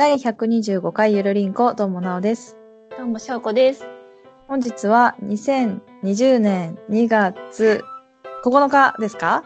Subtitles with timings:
[0.00, 2.56] 第125回ゆるりんこ、どうもなおです。
[2.96, 3.84] どうも、しょうこです。
[4.48, 7.84] 本日は2020年2月
[8.42, 9.44] 9日ですか？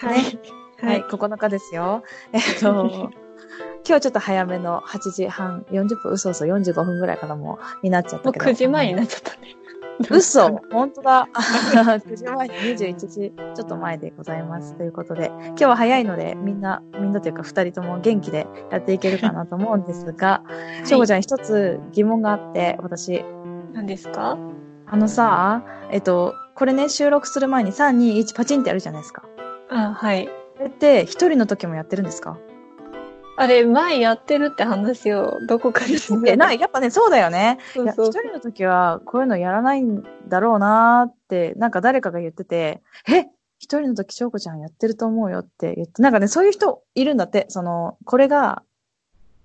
[0.00, 0.84] はい。
[0.84, 2.02] はい、9日ですよ。
[2.32, 3.10] えっと、
[3.86, 8.50] 今日ちょっと早めの8時半、40分、嘘嘘45分ぐらいからもうになっちゃっもうたけど。
[8.50, 9.54] 9時前になっちゃったね。
[10.10, 11.28] 嘘本当だ。
[11.34, 14.74] 9時前に21時ちょっと前でございます。
[14.74, 20.42] ということで、今日は早いので、みんな、みんなというか2人とも元気でやっていけるかなと思うんですが、
[20.84, 23.24] しょうこちゃん一つ疑問があって、私、
[23.72, 24.36] 何ですか？
[24.86, 29.22] あのさ、えっと、これね、収録する前に3、2、1パチンってやるじゃないですか。
[29.70, 30.26] あ、はい。
[30.26, 30.32] こ
[30.64, 32.36] れって、一人の時もやってるんですか？
[33.42, 37.58] あれ、前やってるって話をどこかでしえ、ない、やっぱね、そうだよね。
[37.74, 43.26] いや、そうそう一人の時は、こういうのやらないんだろうなーって、なんか誰かが言ってて、え？
[43.58, 48.62] 一人の時、しょうこちゃんやってると思うよって言って、なんかね、そういう人いるんだって、その、これが、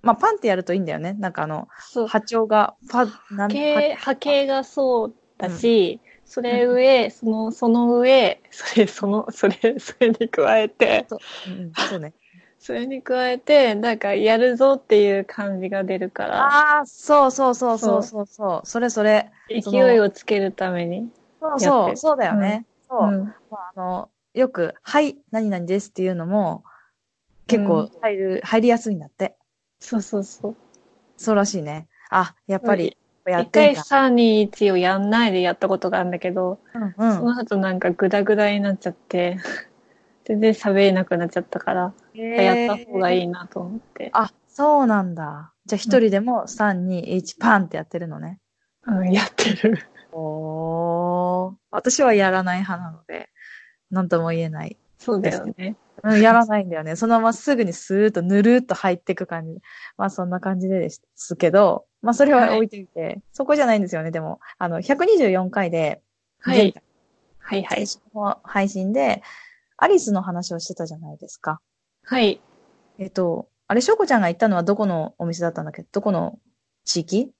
[0.02, 1.14] まあ、パンってやるといいんだよね。
[1.14, 2.06] なんかあの、そう。
[2.06, 11.06] 波長が、パ波形、波形がそうだし、それ上、その、その上、それ、その、それ、それに加えて、
[11.48, 12.12] うんうん、そうね。
[12.58, 18.66] それに加えて、なんか、やるぞっていう感じが出るから、ああ、そうそうそうそうそうそう。
[18.66, 19.30] それそれ。
[19.48, 21.10] 勢いをつけるために。
[21.40, 22.66] そうそう、てそうだよね。
[22.88, 23.06] そう。
[23.06, 23.24] ん。
[23.50, 26.64] まあ、あの、よく、はい、何々ですっていうのも、
[27.46, 29.36] 結構入る、入りやすいんだって。
[29.80, 30.56] そうそうそう。
[31.16, 31.88] そうらしいね。
[32.10, 33.82] あ、やっぱり、やっ一回てんだ。
[33.84, 37.16] 3、2、1をやんないでやったことがあるんだけど、うんうん。
[37.16, 39.38] その後なんかグダグダになっちゃって、
[40.28, 43.22] 全然喋れなくなっちゃったから、やった方がいい。
[43.22, 44.10] いなと思って。
[44.12, 45.54] あ、そうなんだ。
[45.64, 48.38] じゃあ一人でも3、2、1パンってやってるのね。
[48.86, 49.78] うん、やってる。
[50.12, 51.54] おー。
[51.70, 53.30] 私はやらない派なので、
[53.90, 54.76] なんとも言えない。
[54.98, 55.76] そうだよね。
[56.02, 56.94] うん、やらないんだよね。
[56.94, 59.60] そのまますぐにスーッとぬるーっと入っていく感じ。
[59.96, 64.10] まあそんな感じでですけど、まあそれは置いていて、そこじゃないんですよね。
[64.10, 66.02] でも、あの、124回で、
[66.40, 66.74] はい。
[67.38, 67.86] はいはい。
[68.42, 69.22] 配信で、
[69.78, 71.60] アリスの話をしてたじゃないですか。
[72.04, 72.40] はい。
[72.98, 75.84] えっと、あれ、しょうこちゃんが行ったのはどこのお店だったんだっけ？
[75.90, 76.38] どこの
[76.84, 77.32] 地域？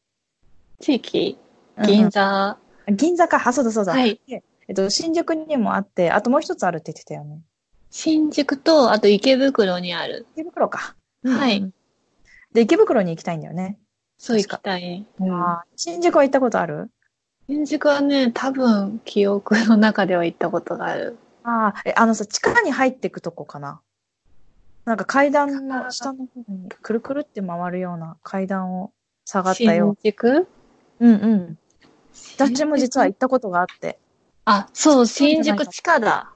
[0.80, 1.38] 地域、
[1.84, 2.58] 銀座。
[2.86, 3.42] うんうん銀座か？
[3.44, 3.92] あ、そうだそうだ。
[3.92, 4.18] はい。
[4.26, 4.38] え
[4.72, 7.42] っと、新宿にもあって、あともう一つあるって言ってたよね。
[7.90, 10.26] 新宿と、あと池袋にある。
[10.34, 10.94] 池袋か。
[11.24, 11.74] はいうん
[12.54, 13.78] で、池袋に行きたいんだよね。
[14.16, 15.06] そう行きたい。
[15.20, 16.90] うん新宿は行ったことある？
[17.46, 21.18] 新宿はね、多分、記憶の中では行ったことがある。
[21.48, 23.80] ああ、え、あのさ、地下に入っていくとこかな？
[24.84, 28.92] なんか階段の下の方にくるくるって回るような階段を
[29.24, 30.12] 下がったよ新。
[30.12, 30.48] 宿？
[31.00, 31.58] うんうん。
[32.36, 33.98] 私も実は行ったことがあって。
[34.44, 36.32] あ、そう、新宿地下だ。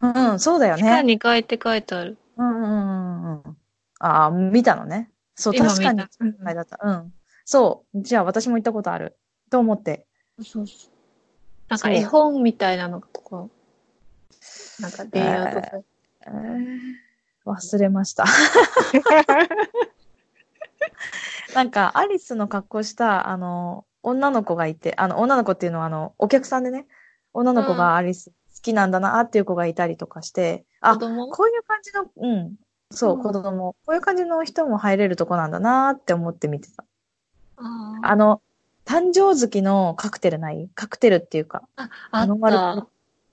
[0.00, 1.14] うんうん、そうだよ地下ね。
[1.14, 2.18] 2階って書いてある。
[2.36, 3.56] うんうんうんうん。
[4.00, 5.10] ああ、見たのね。
[5.34, 6.78] そう、今確かにだった。
[6.82, 7.12] うん。
[7.44, 8.02] そう。
[8.02, 9.16] じゃあ私も行ったことある。
[9.50, 10.06] と思って。
[10.42, 10.90] そうそう。
[11.68, 13.46] なんか絵本みたいなのとか、
[14.80, 15.84] なんかレイアウト
[17.50, 18.24] 忘れました。
[21.54, 26.86] なんか、アリスの格好した、あの、女の子がいて、あの、女の子っていうのは、あの、お客さんでね、
[27.32, 31.30] 女の子がアリス好きなんだなっていう子がいたりとかして、あ子、供？
[31.30, 32.56] こういう感じの、うん、
[32.90, 36.84] そう、うん子供、こういう感じの人も入れるとこなんだなって思って見てた。
[37.56, 38.40] ああの、
[38.84, 40.68] 誕生月のカクテルない？
[40.74, 41.62] カクテルっていうか。
[41.76, 42.86] あ、あった。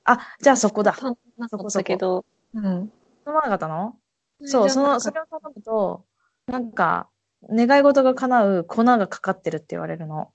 [0.03, 0.93] あ、じゃあそこだ。
[0.93, 2.63] 頼まなかったけど、うん。
[2.65, 2.91] 飲
[3.25, 3.95] まなかったの？
[4.43, 6.05] そう、その、それを頼むと、
[6.47, 7.09] なんか、
[7.49, 10.31] 願い事が叶う粉がかかってるって言われるの。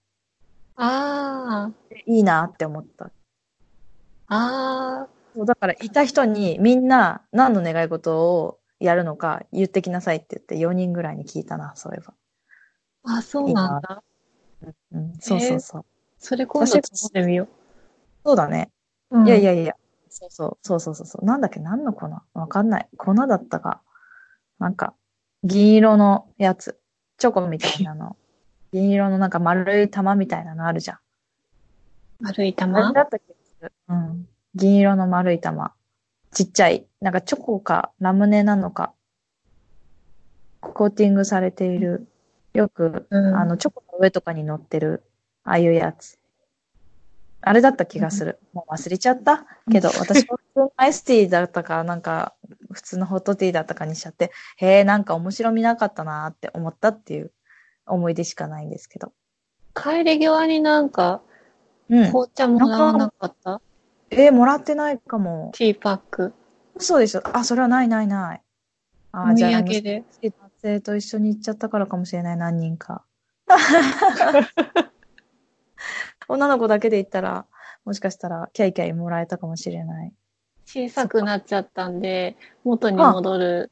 [0.77, 1.71] あ
[2.07, 3.07] いいなって思った。
[3.07, 3.11] あ、
[4.29, 12.15] あそうだから、いた人にみんな何の願い事をやるのか言ってきなさいって言って4人ぐらいに聞いたな、そういえば。
[13.05, 14.03] あ、あ、そうなんだ。
[14.93, 15.85] うん、そうそうそう。
[16.19, 17.49] それ今度頼んでみよ
[18.25, 18.71] そうだね。
[19.11, 19.25] う。
[19.27, 19.75] いやいやいや。
[20.09, 21.25] そうそう、そうそうそうそう。
[21.25, 21.61] なんだっけ？
[21.61, 22.09] 何の粉？
[22.35, 22.89] わかんない。
[22.97, 23.83] 粉だったか。
[24.59, 24.95] なんか、
[25.45, 26.79] 銀色のやつ。
[27.19, 28.17] チョコみたいなの。
[28.73, 30.97] 銀色のなんか丸い玉みたいなのあるじゃん。
[30.97, 31.05] あれ
[32.31, 32.93] 丸い玉？
[32.93, 33.35] だったっけ
[33.89, 34.29] うん。
[34.55, 35.75] 銀色の丸い玉。
[36.33, 36.87] ちっちゃい。
[37.01, 38.93] なんかチョコかラムネなのか。
[40.61, 42.09] コーティングされている。
[42.53, 45.05] よく、うんあの、チョコの上とかに乗ってる。
[45.45, 46.19] ああいうやつ。
[47.43, 48.41] あれだった気がする。
[48.53, 52.35] もう忘れちゃったけど、私は普通のアイスティーだったか、なんか、
[52.73, 57.33] 普通のホットティーだったかにしちゃって、へえ、なんか面白みなかったなーって思ったっていう
[57.87, 59.13] 思い出しかないんですけど。
[59.75, 61.23] 帰り際になんか、
[61.89, 62.07] うん。
[62.09, 63.61] 紅茶もらわなかった？
[64.11, 65.53] えー、もらってないかも。
[65.55, 66.35] ティーパック。
[66.79, 67.23] そうでしょ？
[67.33, 68.43] あ、それはないないない。
[69.13, 70.05] あじゃあ産で。
[70.13, 73.05] 好きだっ性と一緒に行っちゃったからかもしれない、何人か。
[76.29, 77.47] 女の子だけで行ったら、
[77.85, 80.13] もしかしたらキャイキャイもらえたかもしれない。
[80.67, 83.71] 小さくなっちゃったんで、元に戻る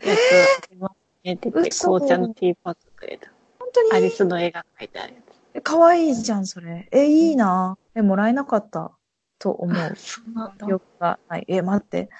[0.00, 0.18] やつ
[0.66, 0.94] あります
[1.24, 3.30] ねって言って、嘘紅茶のティーパックくれた。
[3.58, 3.92] 本当に？
[3.92, 5.20] アリスの絵が描いてあるや
[5.54, 6.88] えかわいいじゃん、それ。
[6.90, 7.78] え、いいな。
[7.94, 8.92] え、もらえなかった
[9.38, 9.94] と思う。
[9.94, 10.00] つ。
[10.00, 10.72] そうなんだ記。
[10.72, 11.44] 憶がない。
[11.48, 12.10] え、待って。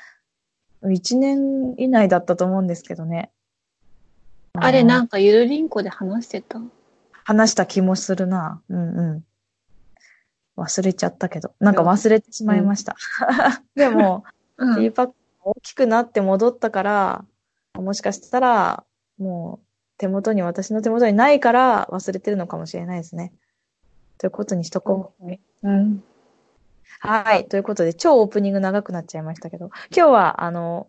[0.88, 3.30] 一年以内だったと思うんですけどね。
[4.54, 6.60] あれ、なかんかゆるりんこで話してた？
[7.24, 8.62] 話した気もするな。
[8.68, 9.24] うんうん。
[10.56, 11.52] 忘れちゃったけど。
[11.60, 12.96] なんか忘れてしまいました。
[13.74, 14.24] でも、
[14.56, 17.24] う ティーパックが大きくなって戻ったから、
[17.74, 18.84] もしかしたら、
[19.18, 19.66] もう
[19.98, 23.32] 手元に、私の手元にないから忘れてるのかもしれないですね。
[24.18, 25.36] ということにしとこう。
[25.62, 26.02] うん。
[27.00, 27.46] はい。
[27.48, 30.88] ということで、超オープニング長くなっちゃいましたけど、今日は、あの、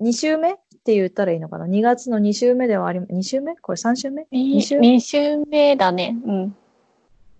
[0.00, 0.54] 2週目っ
[0.84, 3.56] て言ったらいいのかな ?2 月の2週目ではあり、2週目？
[3.56, 6.16] これ3週目 ?2 週2週目だね。
[6.26, 6.56] うん。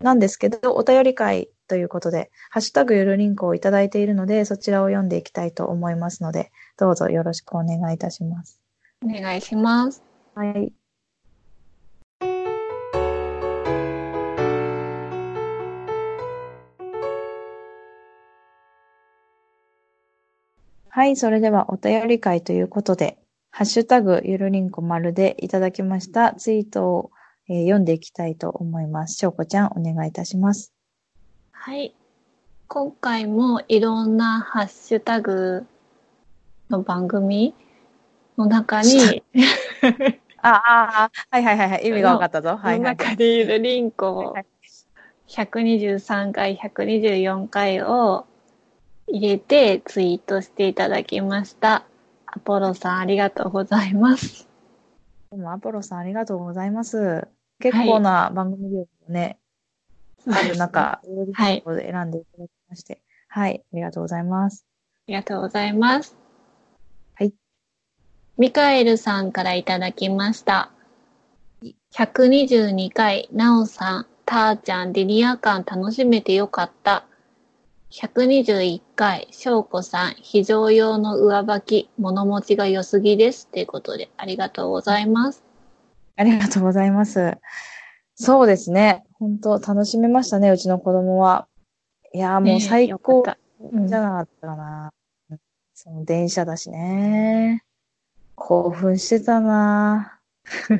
[0.00, 8.60] なんですけど、お便り会ということで、ハッシュタグゆるりんこをいただいているので、そちらを読んでいきたいと思いますので、どうぞよろしくお願いいたします。
[9.04, 10.02] お願いします。
[10.34, 10.72] はい。
[20.96, 23.18] はい、それではお便り会ということで、
[23.50, 27.10] ハッシュタグゆるりんこ丸でいただきましたツイートを、
[27.48, 29.16] えー読んでいきたいと思います。
[29.16, 30.75] しょうこちゃん、お願いいたします。
[31.58, 31.94] はい。
[32.68, 35.66] 今回もいろんなハッシュタグ
[36.70, 37.54] の番組
[38.38, 39.24] の中に、
[40.42, 42.56] ああ、あはいはいはいはい、意味が分かったぞ。
[42.56, 42.96] はいのはい。
[42.96, 44.46] 中でゆるりんこはいはい
[45.28, 48.26] 123回、124回を
[49.08, 51.84] 入れてツイートしていただきました。
[52.26, 54.48] アポロさんありがとうございます。
[55.32, 57.26] どうも、アポロさんありがとうございます。
[57.58, 59.38] 結構な番組量をね、
[60.28, 61.00] ある中、
[61.32, 64.66] はいを選んでいただきまして、はい、ありがとうございます。
[65.08, 66.16] ありがとうございます。
[67.14, 67.32] はい。
[68.38, 70.70] ミカエルさんからいただきました。
[71.92, 77.06] 122回、ナオさん、ターちゃん、リニア感楽しめてよかった。
[77.90, 83.46] 121回、ショウコさん、非常用の上履き、物持ちが良すぎです。
[83.46, 85.44] ということで、ありがとうございます。
[86.16, 87.38] ありがとうございます。
[88.16, 89.04] そうですね。
[89.12, 91.46] 本当楽しめましたね、うちの子供は。
[92.12, 94.92] いやーもう最高じゃなかったかな。
[95.74, 97.62] その電車だしね。
[98.34, 100.18] 興奮してたな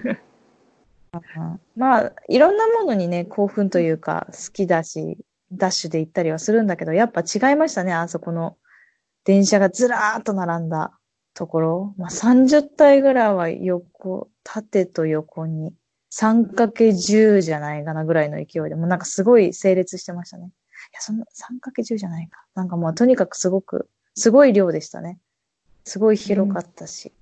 [1.13, 5.19] うんまあ、いろんなものにね、興奮というか、好きだし、
[5.53, 8.57] ダッシュで行ったりはするんだけど、やっぱ違いましたね、あそこの
[9.25, 10.99] 電車がずらーっと並んだ
[11.35, 11.95] ところ。
[11.97, 15.75] まあ、30体ぐらいは横、縦と横に、
[16.19, 20.47] 3×10 じゃないかなぐらいの勢いで、もうなんかすごい整列してましたね。
[20.47, 20.49] い
[20.95, 22.45] や、そんな 3×10 じゃないか。
[22.55, 25.19] なんかもうとにかくすごく、すごい量でしたね。
[25.85, 27.13] すごい広かったし。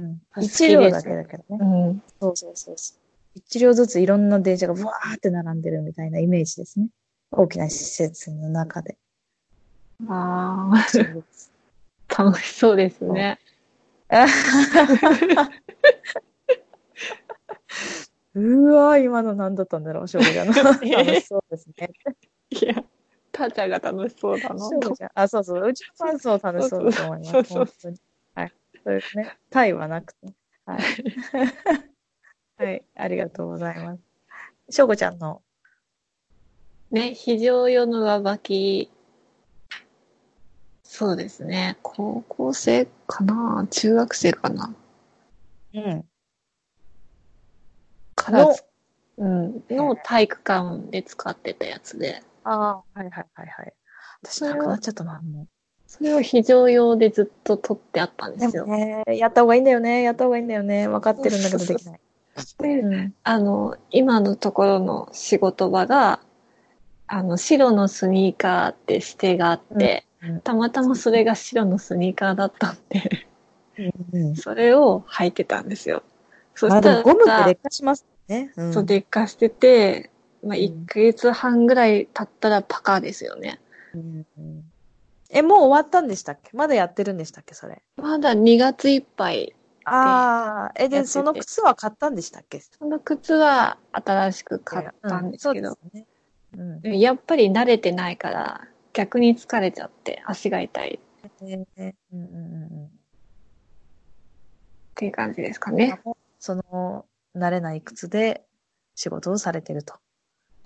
[0.00, 0.20] うん。
[0.34, 1.58] 好きです1両だけだけどね。
[1.60, 2.02] うん。
[2.20, 2.98] そうそうそうそう。
[3.36, 6.88] 一両ずついろんな電車がブワーって並んでるみたいなイメージですね。
[7.30, 8.98] 大きな施設の中で。
[10.08, 10.86] ああ、
[12.22, 13.38] 楽しそうですね。
[18.36, 20.52] うわー今の何だったんだろう、しょうこちゃんの。
[20.62, 21.90] 楽しそうですね。
[22.50, 22.84] いや、
[23.32, 25.10] ターちゃんが楽しそうだなしょうこちゃん。
[25.14, 25.66] あ、そうそう。
[25.66, 27.32] うちのファンそう楽しそうだと思います。
[27.32, 28.00] そうそう本当に。
[28.34, 28.52] はい。
[28.84, 29.38] そうですね。
[29.48, 30.26] タイはなくて。
[30.66, 30.80] はい。
[32.62, 32.84] はい。
[32.94, 34.02] ありがとうございます。
[34.68, 35.40] しょうこちゃんの。
[36.90, 38.90] ね、非常用の上履き、
[40.84, 41.76] そうですね。
[41.82, 43.66] 高校生かな？
[43.70, 44.74] 中学生かな？
[45.74, 46.04] うん。
[48.30, 48.54] の、
[49.18, 53.72] うん、の体育館で使ってたやつで、ああ、はいはいはいはい。
[54.22, 55.48] 私なくなっちゃったな、もう。
[55.86, 58.66] それを非常用でずっと取ってあったんでですよ。
[58.66, 60.02] もね、やった方がいいんだよね。
[60.02, 60.88] やった方がいいんだよね。
[60.88, 62.00] 分かってるんだけどできない。
[62.58, 63.14] でうん。
[63.22, 66.20] あの、今のところの仕事場が、
[67.06, 73.26] あの、白のスニーカーって指定があって、うんうんたまたまそれが白のスニーカーだったんで、
[74.12, 74.34] うん。
[74.34, 76.02] それを履いてたんですよ。
[76.54, 78.52] そしたら、ゴムって劣化しますね。
[78.56, 78.72] うん。
[78.72, 80.10] そう劣化してて、
[80.42, 83.60] まあ、うん1ヶ月半ぐらい経ったらパカですよね。
[83.94, 84.64] うんうん
[85.28, 86.50] え、もう終わったんでしたっけ？
[86.56, 87.54] まだやってるんでしたっけ？
[87.54, 87.82] それ。
[87.96, 89.54] まだ2月いっぱい。
[89.84, 92.60] ああ、え、で、その靴は買ったんでしたっけ？
[92.60, 96.06] その靴は新しく買ったんですけど、うんね。
[96.84, 96.98] うん。
[96.98, 102.90] やっぱり慣れてないから、逆に疲れちゃって足が痛いっえーうんうんうんうん
[104.94, 106.00] ていう感じですかね。
[106.04, 107.04] そその
[107.36, 108.44] 慣れない靴で
[108.94, 109.94] 仕事をされてると。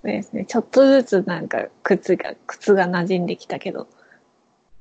[0.03, 0.45] そうですね。
[0.47, 3.89] ちょっとずつなんか靴が、靴が馴染んできたけど。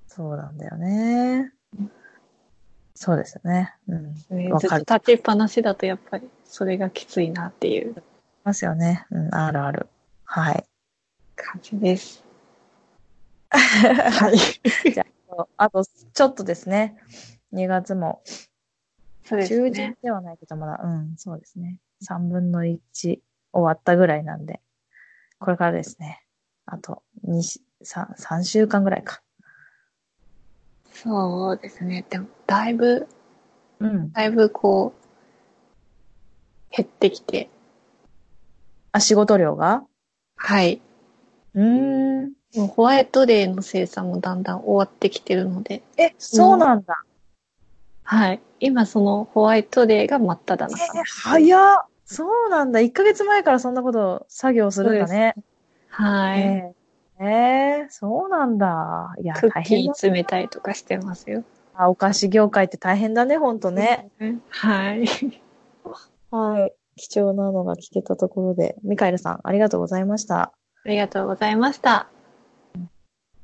[0.08, 1.52] そうなんだよね。
[2.96, 3.74] そうですよね。
[3.88, 4.14] うん。
[4.30, 8.02] ねずっと立ちっぱなしだとやっぱりそれがきついなっていう
[8.44, 9.06] ますよね。
[9.12, 9.88] うん、あるある。
[10.26, 10.66] はい。
[11.36, 12.24] 感じです。
[13.50, 14.92] はい。
[14.92, 15.06] じゃ
[15.38, 16.98] あ、あと、ちょっとですね。
[17.54, 18.22] 2月も、
[19.26, 19.98] そうです中旬ね。
[20.02, 21.78] ではないけど、まだ、うん、そうですね。
[22.04, 23.22] 3分の1終
[23.54, 24.62] わったぐらいなんで、
[25.40, 26.24] これからですね。
[26.66, 29.22] あと、2し、3、3週間ぐらいか。
[30.92, 32.06] そうですね。
[32.10, 33.08] でも、だいぶ、
[33.80, 34.12] うん。
[34.12, 34.94] だいぶこ
[36.72, 37.50] う、減ってきて。
[38.92, 39.84] あ、仕事量が？
[40.36, 40.82] はい。
[41.54, 42.34] うーん。
[42.56, 47.04] もうホワイトデーの生産もだんだん終わってきてるので、え、そうなんだ。
[48.12, 48.42] はい。
[48.60, 50.98] 今そのホワイトデーが真っ只中。
[50.98, 51.86] え、早っ。
[52.06, 52.80] そうなんだ。
[52.80, 55.36] 1ヶ月前からそんなこと作業するんだね。
[55.90, 56.42] はい。
[56.42, 59.14] えー、えーそうなんだ。
[59.22, 59.86] いや、クッキー。
[59.90, 61.44] 詰めたりとかしてますよ。
[61.76, 64.10] あお菓子業界って大変だね、ほんとね。
[64.50, 65.06] はい。
[66.32, 66.74] はい。
[66.96, 70.52] 貴重なのが聞けたところで、ミカエルさん、ありがとうございました。
[70.84, 72.08] ありがとうございました。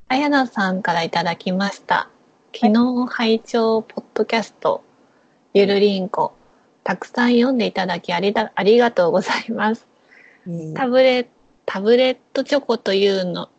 [0.07, 2.09] あやなさんからいただきました。
[2.57, 4.81] 昨日拝聴ポッドキャスト、
[5.53, 6.31] ゆるりんこ、
[6.85, 9.85] たくさん読んでいただきありだありがとうございます。
[10.73, 11.27] タブレ
[11.65, 13.49] タブレットチョコというの、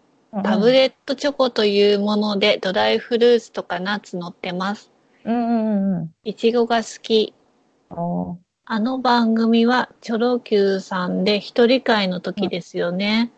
[0.43, 4.91] タブレットチョコというものでドライフルーツとかナッツ乗ってます。
[5.27, 7.35] うんうんうんいちごが好き。
[7.91, 13.31] あの番組はチョロ Q さんで一人会の時ですよね。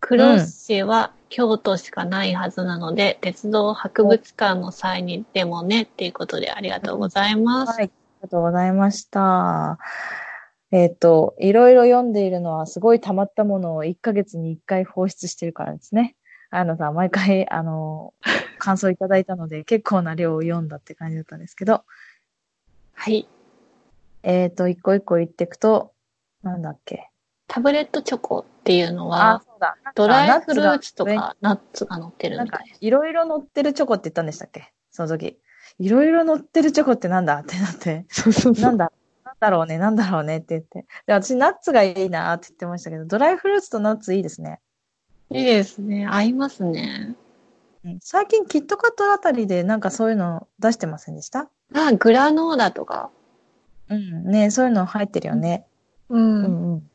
[0.00, 7.70] クロッシェは京都しかないはずなので、鉄道博物館の際にでもね、っていうことでありがとうございます。
[7.72, 7.84] はい。
[7.84, 9.78] ありがとうございました。
[10.72, 16.16] えっ、と、いろいろ読んでいるのは、すごい溜まったものを1ヶ月に1回放出してるからですね。
[16.50, 18.12] あのさん、毎回、あの、
[18.58, 21.82] 感想いただいたので、 結構な量を読んだって感じだったんですけど、
[22.92, 23.26] はい。
[24.22, 25.94] えっ、と、一個一個言っていくと、
[26.42, 27.08] なんだっけ。
[27.46, 29.76] タブレットチョコっていうのあ、は。
[29.96, 34.72] ドライフルーツとかナッツが乗ってるなんかみたいです。、いろいろ乗ってるチョコって言ったんでしたっけ？
[34.90, 35.38] その時。
[35.78, 37.40] いろいろ乗ってるチョコってなんだ？
[37.40, 38.06] ってなって。
[38.08, 38.92] そうそうなんだ、
[39.24, 40.38] なんだろうね、なんだろうね？
[40.38, 40.86] って言って。
[41.06, 44.60] で、私、ナッツがいいなって言ってましたけど、ドライフルーツとナッツいいですね。
[45.30, 46.06] いいですね。
[46.06, 47.16] 合いますね。
[47.84, 51.48] うん最近、キットカットあたりでなんかそういうの出してませんでした？
[51.74, 53.10] あ、グラノーラとか。
[53.88, 54.30] うん。
[54.30, 55.66] ねそういうの入ってるよね。
[56.08, 56.16] う。
[56.16, 56.90] うんんうん。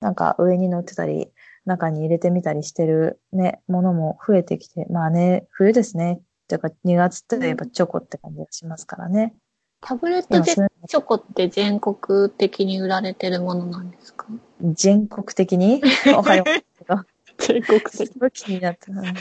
[0.00, 1.28] なんか上に乗ってたり、
[1.64, 6.20] 中に入れてみたりしてるね、ものも増えてきて、まあね、冬ですね。
[6.48, 9.34] ていうか、2月って言えばチョコって感じがしますからね。
[9.80, 14.26] タブレットチ今それョコって全国的に売られてるものなんですか？
[14.60, 15.82] 全国的に？
[16.14, 17.00] わかりますけど。
[17.38, 18.92] 全国すごい気になってた。
[18.92, 19.12] うんい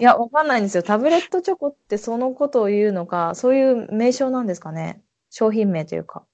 [0.00, 0.82] や、わかんないんですよ。
[0.82, 5.02] タブレットチョコってそのことを言うのか、そういう名称なんですかね？
[5.30, 6.24] 商品名というか。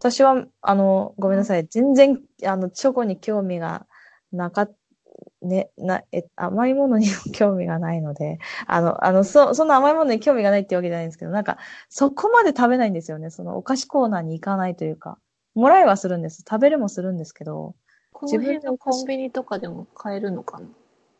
[0.00, 1.66] 私は、あの、ごめんなさい。
[1.66, 3.86] 全然、あの、チョコに興味が
[4.32, 4.72] なかっ、
[5.42, 13.30] ね、な、え、甘いものにも興味がないので、あの、あの、そ、そんな甘いものに興味がないってわけじゃないんですけど、なんか、そこまで食べないんですよね。
[13.30, 15.18] そのお菓子コーナーに行かないというか。
[15.54, 16.44] もらいはするんです。
[16.48, 17.74] 食べるもするんですけど、
[18.12, 20.66] この辺のコンビニとかでも買えるのかな？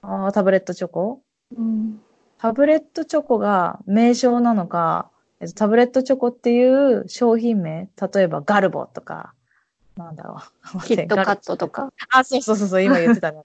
[0.02, 1.20] あータブレットチョコ？
[1.56, 2.00] うん。
[2.38, 5.10] タブレットチョコが名称なのか、
[5.40, 9.34] えっとタブレットチョコっていう商品名、例えばガルボとか、
[9.96, 10.38] なんだろ
[10.74, 10.78] う。
[10.84, 11.90] キットカットとか。
[12.12, 13.42] あ、そうそうそうそう、今言ってたね。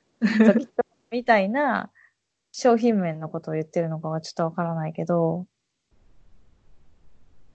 [1.10, 1.92] みたいな
[2.52, 5.46] 商品名のことを言ってるのかはちょっとわからないけど、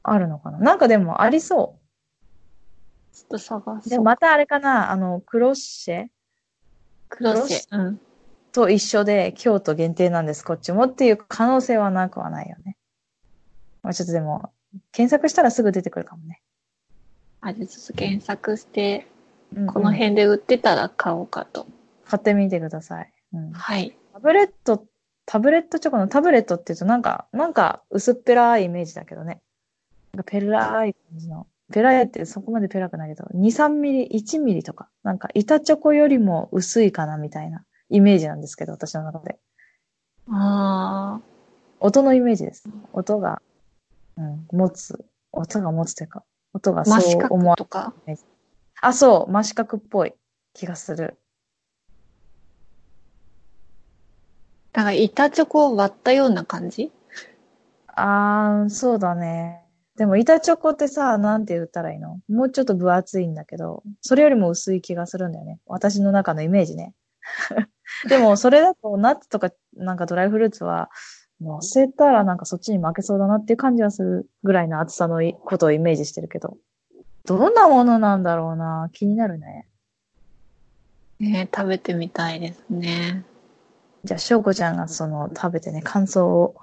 [0.03, 1.79] あるのかななんかでもありそ
[3.13, 3.81] ちょっと探う。
[3.83, 3.91] そう。
[3.91, 6.07] でもまたあれかなあの、クロッシェ？
[7.11, 7.79] クロッシェ。
[7.79, 8.01] うん。
[8.53, 12.77] と一緒で京都限定なんです、こっちもっていう可能性はなくはないよね。
[13.91, 14.53] まあちょっとでも、
[14.93, 16.41] 検索したらすぐ出てくるかもね。
[17.41, 19.07] あれ、ちょっと検索して、
[19.53, 21.67] うんうんこの辺で売ってたら買おうかと。
[22.05, 23.13] 買ってみてください。
[23.33, 23.97] うん、はい。
[24.13, 24.85] タブレット、
[25.27, 29.43] タブレットチョコのタブレットって言うとなんか、なんか薄っぺらいイメージだけどね。
[30.13, 31.49] なんかペラい感じの。
[31.73, 39.41] ペラいってそこまでペラくないけど、2、3ミリ、1ミリとか、なんか板チョコよりも薄いかなみたいなイメージなんですけど、私の中で。
[40.31, 41.21] あ
[41.81, 42.69] 音のイメージです。
[42.93, 43.43] 音が、
[44.17, 45.05] うん、持つ。
[45.33, 47.95] 音が持つというか、音がそう思わ角とか？
[48.81, 50.15] あ、そう、真四角っぽい
[50.55, 51.17] 気がする。
[54.73, 56.91] だから板チョコを割ったような感じ？
[57.87, 59.65] あー、そうだね。
[59.97, 62.21] でも板チョコってさ、なんて言ったらいいの？
[62.29, 65.61] もうちょっと分厚いんだけど、それよりも薄い気がするんだよね。
[65.67, 66.95] 私の中のイメージね。
[68.09, 70.91] でも、それだとナッツとかなんかドライフルーツは、
[71.41, 76.57] 乗せたらなんかそっちに負けそうだなっていう感じはするぐらいの厚さのことをイメージしてるけど。
[77.27, 79.67] どんなものなんだろうな気になるね。
[81.19, 83.25] ね食べてみたいですね。
[84.05, 86.57] じゃあ、しょうこちゃんがその食べてね、感想を、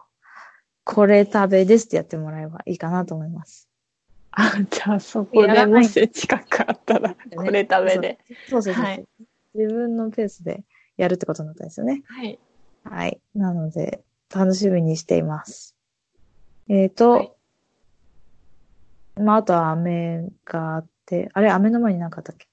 [0.83, 3.69] これ食べですってやってもらえばいいかなと思います。
[4.31, 8.19] あ、じゃあそこでもし近くあったら、これ食べで。
[8.49, 9.05] そうそうそうそう、はい
[9.57, 10.63] 自分のペースで
[10.97, 12.03] やるってことになったんですよね。
[12.07, 12.39] はい。
[12.83, 13.19] はい。
[13.33, 14.03] なので、
[14.33, 15.75] 楽しみにしています。
[16.69, 17.31] えっ、と、はい
[19.19, 22.47] まあ、あとは飴があって、あれ、飴の前に何かあったっけ？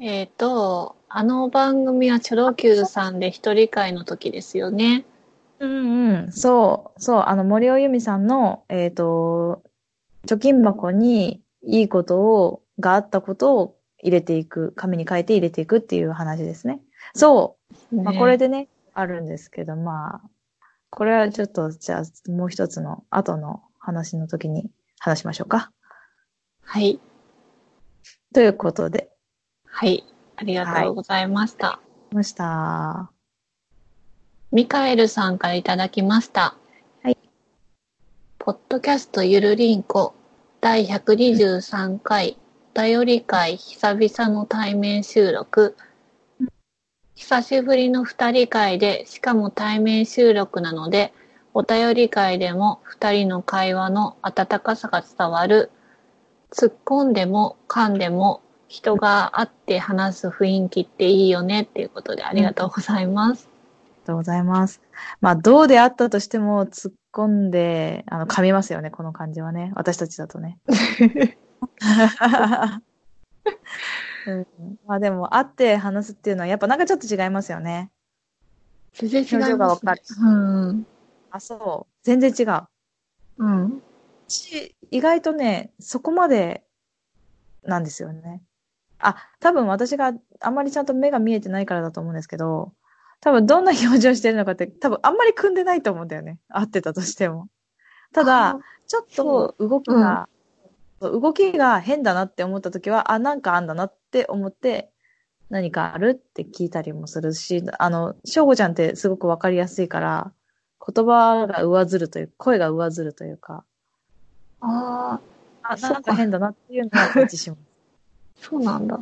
[0.00, 5.04] えっ、と、あの番組はチョロ Q さんで一人会の時ですよね。
[5.60, 6.32] うんうん。
[6.32, 9.62] そう、そう、あの、森尾由美さんの、えっ、と、
[10.26, 16.80] 貯金箱にいいことを、があったことを入れていく、紙に書いて入れていくっていう話ですね。
[17.14, 17.58] そ
[17.92, 17.96] う。
[17.96, 20.20] まあ、ねこれでね、あるんですけど、まあ、
[20.94, 25.72] これはちょっと、じゃあ、もう一つの後の話の時に話しましょうか。
[26.62, 27.00] はい。
[28.34, 29.10] ということで、
[29.64, 30.04] はい。
[30.36, 31.80] ありがとうございました。
[32.10, 33.10] ました。
[34.50, 36.56] ミカエルさんからいただきました。
[37.02, 37.16] はい。
[38.38, 40.12] ポッドキャストゆるりんこ
[40.60, 42.36] 第123回
[42.76, 45.74] お便り会久々の対面収録。
[47.14, 51.12] 久しぶりの二人会で、しかも対面収録なので、
[51.54, 55.70] お便り会でも二人の会話の温かさが伝わる。
[56.50, 63.48] 突っ込んでも噛んでも人が会って話す雰囲気っていいよねっていうことでありがとうございます。
[63.48, 64.80] ありがとうございます。
[65.20, 69.72] まあ、どうであったとしても、突っ込んで、あの、噛みますよね、この感じはね。
[69.74, 70.58] 私たちだとね。
[74.26, 74.30] う
[74.62, 77.90] ん、まあでも、会って話すっていうのは、やっぱなんかちょっと違いますよね。
[78.94, 79.36] 全然違ね。
[79.36, 80.86] 表情がわかるうん。
[81.30, 81.92] あ、そう。
[82.02, 82.68] 全然違う。
[83.38, 83.82] うん。
[84.28, 86.64] し、意外とね、そこまで
[87.64, 88.42] なんですよね。
[88.98, 92.72] あ、多分私があんまりちゃんと目が見えてないからだと思うんですけど、
[93.20, 96.38] 多分どんな表情してるのかって、多分あんまり組んでないと思うんだよね。
[96.48, 97.48] 合ってたとしても。
[98.12, 100.28] ただ、ちょっと動きが、
[101.10, 104.92] 動きが変だなって思った時は、あ、なんかあんだなって思って、
[105.50, 110.32] 何かあるって聞いたりもするし、あの、翔吾ちゃんってすごくわかりやすいから、
[110.84, 113.64] 言葉が上ずるという、声が上ずるというか、
[114.60, 115.20] あ
[115.62, 117.62] あ、あ、なんか変だなっていうのは感じします。
[118.48, 119.00] そうなんだ。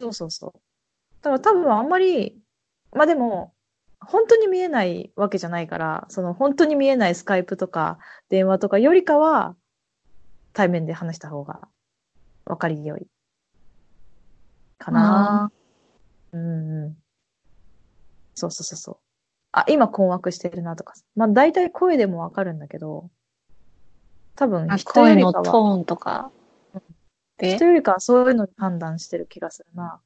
[0.00, 0.52] そうそうそう。
[1.22, 2.38] だから多分あんまり、
[2.92, 3.52] まあでも、
[4.00, 9.56] 本当に見えないわけじゃないから、その本当に見えないスカイプとか電話とかよりかは、
[10.54, 11.68] 対面で話した方が
[12.46, 13.06] 分かりよい。
[14.78, 15.50] かな
[16.32, 16.96] うんうん。
[18.34, 18.96] そうそうそうそう。
[19.52, 20.94] あ、今困惑してるなとか。
[21.14, 23.10] まあ大体声でもわかるんだけど、
[24.36, 26.30] 多分あ人よ声りかはのトーンとか。
[27.38, 27.56] で？
[27.56, 30.00] 人、よりかはそういうのに判断してる気がするな。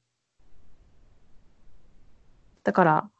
[2.65, 3.11] だから、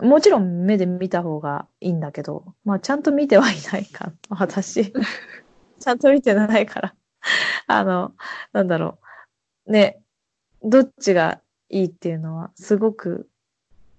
[0.00, 4.12] もちろん目で見た方がいいんだけど、まあちゃんと見てはいないか。
[4.28, 4.92] 私。
[5.80, 6.94] ちゃんと見てないから。
[7.66, 8.14] あの、
[8.52, 8.98] なんだろ
[9.66, 9.72] う。
[9.72, 10.00] ね、
[10.62, 13.28] どっちがいいっていうのは、すごく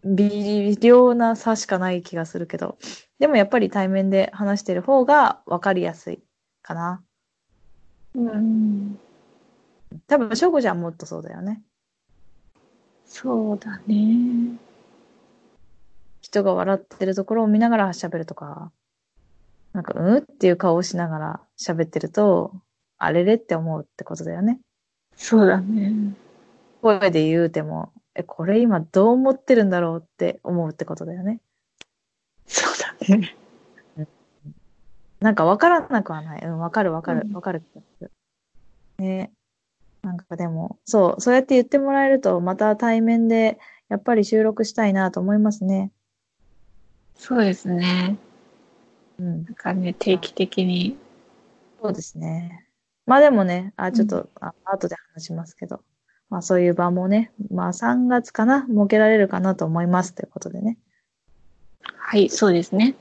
[0.03, 2.77] 微妙な差しかない気がするけど、
[3.19, 6.23] でもやっぱり対面で話してる方が分かりやすい
[6.61, 7.03] かな。
[8.15, 8.99] うん。
[10.07, 11.61] 多分、しょうこちゃんもっとそうだよね。
[13.05, 14.57] そうだね。
[16.21, 18.71] 人が笑ってるところを見ながら喋るとか、
[19.73, 22.53] なんか、うんっていう顔をしながら喋ってると、
[22.97, 24.59] あれれって思うってことだよね。
[25.15, 26.13] そうだね。
[26.81, 31.39] 声で言うても、え、これ今どう思ってるんだろうって思うってことだよね。
[32.47, 32.73] そう
[33.07, 33.35] だね。
[35.19, 36.41] なんかわからなくはない。
[36.45, 38.11] うん、わかるわかるうんわかる気がする。
[38.97, 39.31] ね
[40.01, 45.91] なんかでも、そう、そうやって言ってもらえると、また対面で、やっぱり収録したいなと思いますね。
[47.15, 48.17] そうですね。
[49.19, 49.43] うん。
[49.43, 50.97] なんかね、定期的に。
[51.81, 52.65] そうですね。
[53.05, 55.81] まあでもね、あ、ちょっと、あ後で話しますけど、
[56.29, 60.77] まあそういう場もね、まあ3月かな、設けられるかなと思いますということでね。
[61.83, 62.95] はい、そうですね。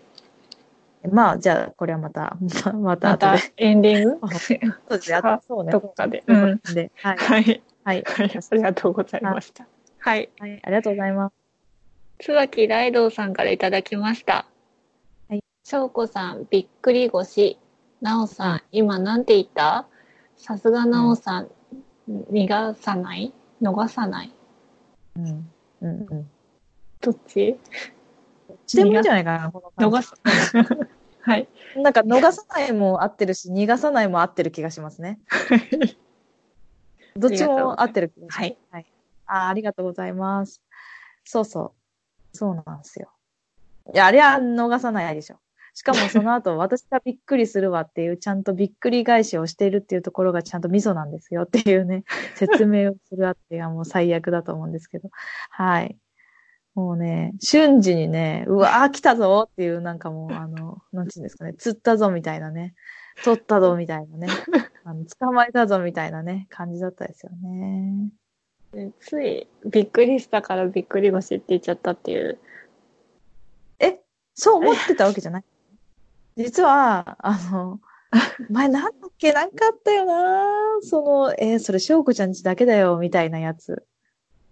[1.13, 3.53] まあ、じゃあ、これはまた、ままたまた後で。
[3.57, 4.19] エンディング？
[4.27, 5.21] そうですね。
[5.23, 5.73] あそうね。
[5.73, 6.25] どこかで。
[6.27, 6.75] ううんん。
[6.75, 7.17] で、はい。
[7.17, 7.63] はい。
[7.85, 8.03] はい。
[8.05, 9.67] はい、ありがとうございました。
[9.99, 10.29] はい。
[10.39, 10.61] はい。
[10.63, 11.35] ありがとうございます。
[12.21, 14.47] 椿ライドウさんからいただきました。
[15.69, 15.71] はい。
[15.71, 17.59] しょうこさん、びっくり腰。
[18.01, 19.87] なおさん、今なんて言った？
[20.37, 21.51] さすがなおさん、
[22.09, 23.35] 逃がさない？
[23.61, 24.33] 逃さない？
[25.17, 25.27] うん。
[25.83, 26.31] うんうん。
[27.03, 27.59] どっち？
[28.67, 30.15] してもいいんじゃないかな、この感逃す。
[31.21, 31.47] はい。
[31.75, 35.21] じなんか、逃さないも合ってるし、逃がさないも合ってる気がしますね。
[37.15, 38.39] どっちも合ってる気がします。
[38.41, 38.59] はい。
[38.71, 38.87] はい。
[39.27, 40.63] あありがとうございます。
[41.25, 41.75] そうそ
[42.33, 42.37] う。
[42.37, 43.13] そうなんですよ。
[43.93, 45.39] いや、あれは逃さないでしょ。
[45.79, 52.03] しかもその後、私がびっくりするわっていう、ちゃんとびっくり返しをしているっていうところがちゃんとミソなんですよっていうね、
[52.35, 55.09] 説明をするあっていうのはもう最悪だと思うんですけど。
[55.51, 55.97] はい。
[56.75, 62.75] もうね、瞬時にね、うわー来たぞっていう、なんかもう、あの、 なんていうんですかね、釣ったぞみたいなね、
[63.23, 64.27] 取ったぞみたいなね、
[64.83, 68.11] あの捕まえたぞみたいなね、感じだったですよね。
[68.73, 72.41] でつい、びっくりしたからびっくり腰って言っちゃったっていう。
[73.79, 74.01] え、
[74.35, 75.45] そう思ってたわけじゃない？
[76.39, 77.81] 実は、あの、
[78.49, 79.33] 前なんだっけ？
[79.33, 83.85] なんかあったよなその、えーそれ、しょうこちゃんちだけだよ、みたいなやつ。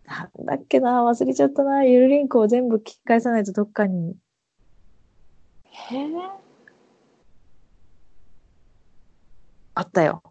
[0.04, 1.04] なんだっけな？
[1.04, 4.16] 忘れちゃったなゆるりんこを全部聞き返さないとどっかに。
[5.70, 6.08] へえ。
[9.74, 10.22] あったよ。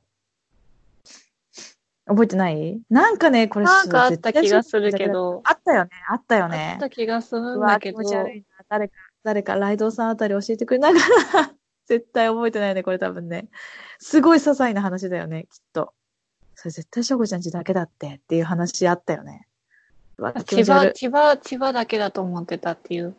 [2.07, 2.81] 覚えてない？
[2.89, 5.07] なんかね、これなんかあった気がするけ。
[5.07, 5.41] ど。
[5.45, 6.79] あったよね、あったよあねっ。
[6.79, 7.97] た気がするうんだけど。
[7.99, 8.45] 持ち悪いな。
[8.69, 8.93] 誰か、
[9.25, 11.05] 誰か、ライドウさんあたり教えてくれながら、
[11.87, 13.49] 絶対覚えてないね、これ多分ね。
[13.97, 15.93] すごい些細な話だよね、きっと。
[16.53, 19.47] それ絶対しょこちゃんちだけだってっていう話あったよね。
[20.45, 20.91] 千葉。
[20.91, 23.15] 千葉、千葉だけだと思ってたっていう。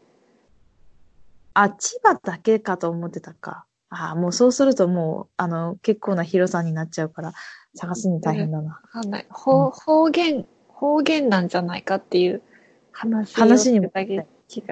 [1.55, 3.67] あ、千葉だけかと思ってたか。
[3.89, 7.33] あもうそうするともう、あの、結構な広さになっちゃうから、
[7.75, 8.71] 探すに大変だな。
[8.71, 9.27] わかんない。
[9.29, 12.43] 方方言、方言なんじゃないかっていう
[12.93, 13.91] 話を話にも。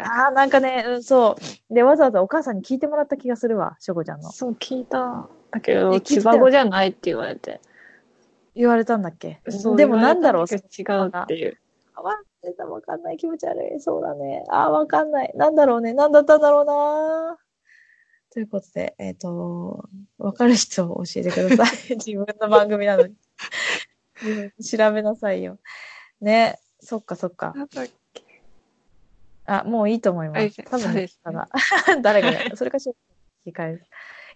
[0.02, 1.36] ああ、なんかね、うん、そ
[1.70, 1.74] う。
[1.74, 4.30] で、わざわざお母さんに聞いてもらった気がするわ、しょこちゃんの。
[4.30, 5.28] そう聞いた。
[5.50, 7.60] だけえど、千葉語じゃないって言われて。
[8.54, 9.40] 言われたんだっけ？
[9.48, 11.58] そうでもなんだろう違うっていう。
[11.96, 12.16] わ
[12.68, 13.80] わかんない気持ち悪い。
[13.80, 14.44] そうだね。
[14.48, 15.32] あー、わかんない。
[15.34, 15.94] なんだろうね。
[15.94, 17.38] なんだったんだろうな。
[18.30, 21.96] ということで、えっ、と、わかる人を教えてください。
[21.96, 23.14] 自分の番組なのに。
[24.62, 25.58] 調べなさいよ。
[26.20, 26.58] ね。
[26.80, 27.54] そっかそっか。
[29.46, 30.62] あ、もういいと思いまはいす。
[30.62, 31.48] 多分、そうですただ
[32.02, 32.96] 誰がね、それかしら聞
[33.46, 33.84] き返す。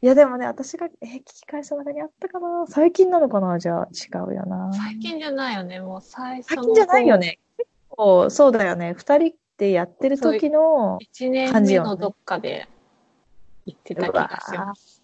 [0.01, 2.67] いや、でもね、私が、えー聞き返した中にあったかな？
[2.69, 3.59] 最近なのかな？
[3.59, 4.73] じゃあ、違うよな。
[4.73, 5.81] 最近じゃないよね。
[5.81, 6.57] もう最初の。
[6.57, 7.17] 最近じゃないよ。
[7.19, 7.39] ね。
[7.57, 8.93] 結構、そうだよね。
[8.95, 12.67] 二人でやってる時の、一年感じよね目のどっかで
[13.67, 15.03] 言ってた気がします。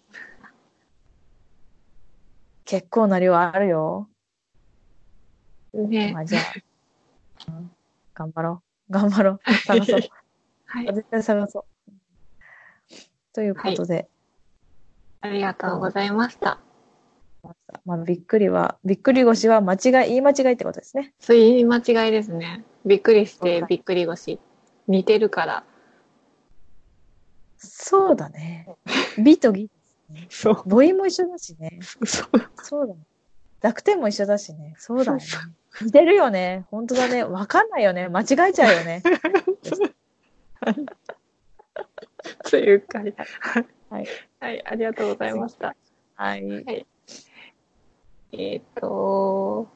[2.63, 4.09] 結構な量あるよ。
[5.73, 6.19] ねま。
[6.21, 6.43] あ、じゃあ、
[7.51, 7.71] うん
[8.13, 8.64] 頑張ろう。
[8.89, 9.39] 頑張ろう。
[9.65, 9.99] 探そう。
[10.65, 10.85] はい。
[10.85, 11.65] 絶対探そう。
[13.33, 14.07] ということで、
[15.21, 16.59] ありがとうございました。
[17.83, 21.13] まあ、びっくりは、びっくり腰は間違い、言い間違いってことですね。
[21.19, 22.63] そういう言い間違いですね。
[22.85, 24.39] びっくりしてびっくり腰。
[24.87, 25.63] 似てるから。
[27.57, 28.67] そうだね。
[29.17, 30.27] 美と義ですね。
[30.29, 30.55] そう。
[30.69, 31.79] 母音も一緒だしね。
[32.05, 32.27] そう。
[32.63, 32.99] そうだね。
[33.61, 34.75] 濁点も一緒だしね。
[34.77, 35.23] そうだね。
[35.81, 36.65] 似てるよね。
[36.71, 37.23] 本当だね。
[37.23, 38.07] わかんないよね。
[38.09, 39.01] 間違えちゃうよね。
[42.49, 43.13] というか、はい。
[43.89, 44.07] はい。
[44.39, 45.75] はい、ありがとうございました。
[46.15, 46.87] はい。
[48.31, 49.67] えっ、と、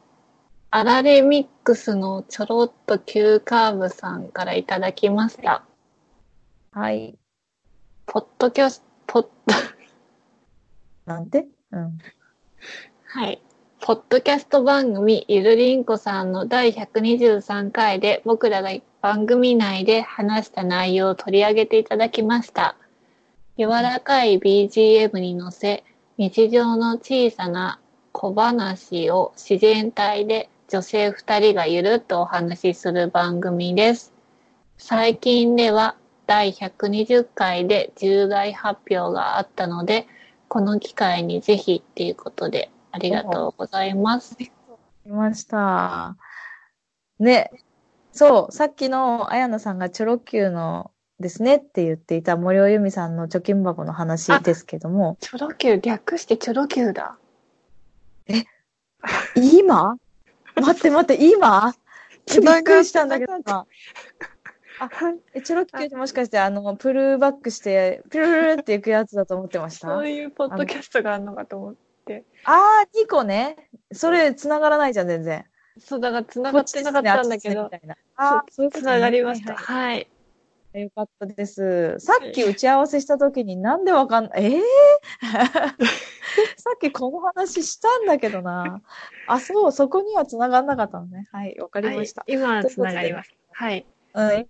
[0.71, 5.65] あられミックスのちょろっと急カーブさんからいただきました。
[6.71, 7.17] はい。
[8.05, 9.53] ポッドキャスト、ポッ、
[11.05, 11.47] なんて？
[11.71, 11.97] うん。
[13.05, 13.41] はい。
[13.89, 18.69] ポッドキャスト番組、ゆるりんこさんの第123回で僕らが
[19.01, 22.75] 番組内で話した内容を取り上げていただきました。
[23.57, 25.83] 柔らかい BGM に乗せ、
[26.19, 27.79] 日常の小さな
[28.11, 34.13] 小話を自然体で女性2人がゆるっとお話しする番組です。
[34.77, 35.95] 最近では
[36.27, 40.05] 第120回で重大発表があったので、
[40.47, 44.35] この機会にぜひっていうことでありがとうございます。
[44.35, 44.51] 来
[45.05, 46.17] ました。
[47.19, 47.51] ね。
[48.11, 57.17] そう、さっきのあやなさんがチョロ Q のですねって言っていた森尾由美さんの貯金箱の話ですけども、チョロ Q 略してチョロ Q だ。
[59.35, 59.97] 今？
[60.55, 61.73] 待って待って、今？
[62.27, 63.65] びっくりしたんだけど今。
[64.81, 64.89] あ、
[65.33, 69.87] え、チョロ Q ってもしかしてあの、プルバックして、プルルルっていくやつだと思ってました？
[69.87, 71.88] そういうポッドキャストがあるのかと思って。
[72.45, 73.69] あー、2個ね。
[73.91, 75.45] それ、繋がらないじゃん、全然。
[75.79, 77.81] そう、だから繋がってなかったんだけどね
[78.15, 79.55] ああ繋がりました。
[79.55, 80.07] はい。
[80.73, 81.99] よかったです。
[81.99, 84.61] さっき打ち合わせしたときになんでわかんない、ええ
[86.57, 88.81] さっきこの話したんだけどな。
[89.25, 91.27] あ、そう、そこには繋がんなかったのね。
[91.31, 92.21] はい、わかりました。
[92.21, 93.33] はい、今、つながります。
[93.51, 93.85] はい。
[94.13, 94.47] うん、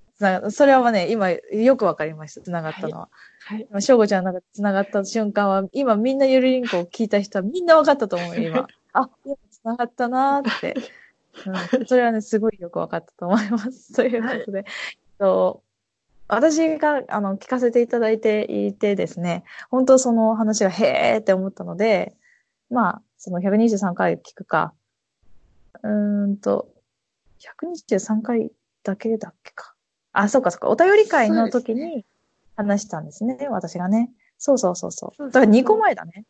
[0.52, 2.42] それはね、今、よくわかりました。
[2.42, 3.10] 繋がったのは。
[3.46, 3.68] はい。
[3.70, 8.68] 今、しょうごちゃんなんか繋がった瞬間は、今みんなゆるりんこを聞いた人はみんなわかったと思うよ、今。
[8.94, 10.76] あ、今繋がったなーって。
[11.78, 13.94] うん、それはね、すごいよくわかったと思います。
[13.96, 14.66] ということで、
[15.18, 15.64] と
[16.28, 22.16] 私があの聞かせていただいていてですね、本当その話がへーって思ったので、
[22.70, 24.74] まあ、その123回聞くか、
[25.82, 26.70] うーんと、
[27.40, 28.52] 123回
[28.84, 29.74] だけだっけか。
[30.14, 30.70] あ、そうかそうか。
[30.70, 32.06] お便り会の時に
[32.56, 34.12] 話したんですね、私がね。
[34.38, 35.24] そうそうそうそう。
[35.32, 36.26] だから2個前だね。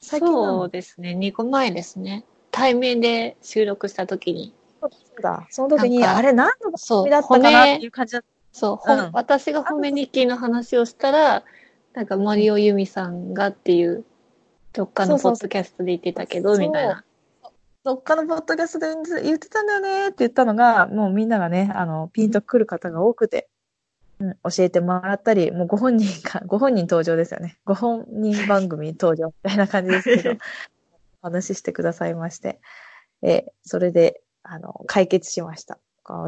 [0.00, 1.16] 最近なそのうですね。
[1.18, 2.24] 2個前ですね。
[2.50, 4.54] 対面で収録した時に。
[4.80, 5.46] そうだ。
[5.50, 8.28] その時に、あれ何の番そう組だったかなっていう感じだった。
[8.52, 11.42] そう、うん私が褒め日記の話をしたら、
[11.94, 14.04] なんかマリオユミさんがっていう、
[14.72, 17.04] どっかのポッドキャストで言ってたけど、みたいな。
[17.84, 23.50] どっかのポッドキャストで言ってたんだよねって言ったのが、もうみんながね、あの、ピンとくる方が多くて、
[24.20, 27.58] うん、教えてもらったり、もうご本人が、 ご本人登場ですよね。
[27.66, 30.30] ご本人番組登場みたいな感じですけど、
[31.20, 32.58] お話ししてくださいまして、
[33.20, 35.78] えーそれで、あの、解決しました。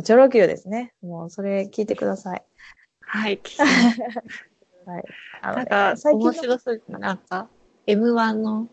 [0.02, 0.92] チョロ Q ですね。
[1.00, 2.44] もう、それ聞いてください。
[3.00, 3.40] はい。
[4.84, 5.04] はい。
[5.40, 6.98] あのねなんか、最近の面白そうですね。
[6.98, 7.48] なんか、
[7.86, 8.68] M1 の、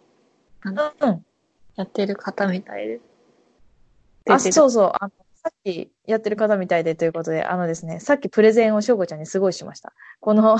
[0.63, 1.25] なんかうん。
[1.75, 3.03] やってる方みたいです。
[4.29, 4.91] あ、そうそう。
[4.93, 5.11] あの、
[5.43, 9.93] さっきやってる方みたいでということで、あのですね、さっきプレゼンをしょうごちゃんにすごいしました。
[10.19, 10.57] この、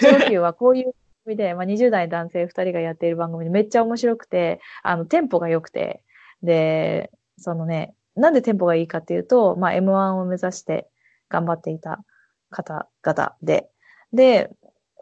[0.00, 0.92] チョロ Q はこういう番
[1.24, 6.02] 組で、まあ、20代男性2人がやっている番組でめっちゃ面白くて、あの、テンポが良くて、
[6.42, 10.88] で、そのね、なんでテンポがいいかっていうと、まあ、M1 を目指して
[11.28, 12.02] 頑張っていた
[12.50, 13.68] 方々で、
[14.12, 14.50] で、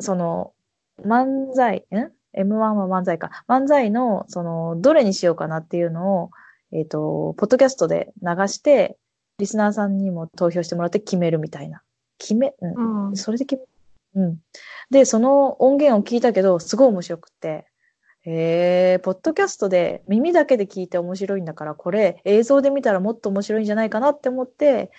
[0.01, 0.53] その、
[1.05, 3.45] 漫才、ん ?M1 は漫才か。
[3.49, 6.31] 漫才の、その、どれにしようかなっていうのを、
[6.73, 8.99] えっ、と、ポッドキャストで流して、
[9.39, 11.83] リスナーさんにも投票してもらって決めるみたいな。
[12.19, 13.09] 決め、うん。
[13.09, 13.17] うん。
[13.17, 13.63] それで決
[14.15, 14.39] め、うん。
[14.91, 17.67] で、その音源を聞いたけど、すごい面白くって、
[18.29, 24.91] えー、ポッドキャストで耳だけで聞いて面白いんだから、これ映像で見たらもっと面白いんじゃないかなって思って、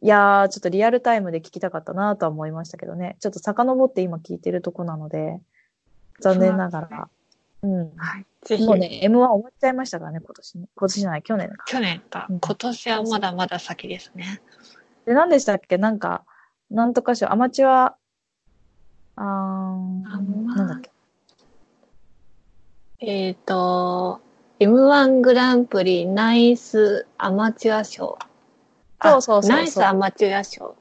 [0.00, 3.16] いやー、ちょっとリアルタイムで聞きたかったなとは思いましたけどね。
[3.20, 5.40] ちょっと遡って今聞いてるとこなので、
[6.20, 7.08] 残念ながら。
[7.62, 7.96] うん。
[7.96, 8.26] はい。
[8.42, 10.68] ぜひ、もうね、M1 終わっちゃいましたからね、今年ね。
[10.76, 11.64] 今年じゃない、去年か。
[11.66, 12.40] 去年かうん。
[12.40, 14.42] 今年はまだまだ先ですね。
[15.06, 15.78] で、何でしたっけ？
[15.78, 16.24] なんか、
[16.70, 17.96] なんとか賞、アマチュア、
[19.16, 20.90] あなんだっけ？
[23.00, 24.20] えっ、と、
[24.60, 28.18] M1 グランプリナイスアマチュア賞。
[29.02, 30.76] そうそうそうそうナイスアマチュア賞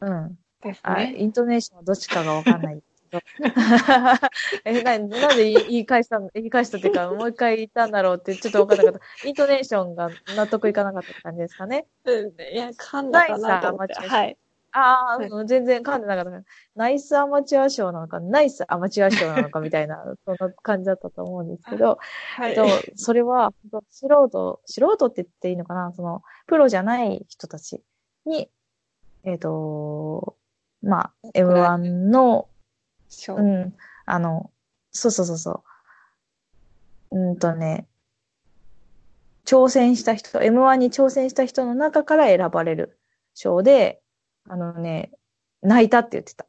[0.00, 0.38] うん。
[0.62, 1.14] ですあ、ね。
[1.16, 2.82] イントネーションはどっちかがわかんない。
[4.64, 9.28] え、な、なんで言い返したの、言い返したっていうか、 もう一回言ったんだろうって、ちょっとわかんなかった。
[9.28, 11.86] イントネーションが納得いかなかった感じですかね？
[12.04, 13.94] うんいや、噛んだかなと思って。
[13.94, 14.38] ナイスアマチュア賞はい。
[14.72, 16.44] ああ、はいうん全然噛んでなかった。
[16.76, 21.98] ナイスアマチュア賞なのか、ナイスアマチュア賞なのかみたいな、 そんな感じだったと思うんですけど、
[22.36, 22.54] はい。
[22.54, 22.66] と、
[22.96, 23.52] それは、
[23.90, 25.92] 素人、素人って言っていいのかな？
[25.92, 27.82] その、プロじゃない人たち
[28.26, 28.50] に、
[29.24, 30.36] えっ、と、
[30.82, 32.47] まあ、M1 の、
[33.08, 33.74] 賞うん、
[34.06, 34.50] あの、
[34.92, 35.64] そうそうそうそ
[37.10, 37.18] う。
[37.18, 37.86] うんとね、
[39.44, 42.98] 挑戦した人、M1 に挑戦した人の中から選ばれる
[43.34, 44.02] 賞で、
[44.48, 45.10] あのね、
[45.62, 46.46] 泣いたって言ってた。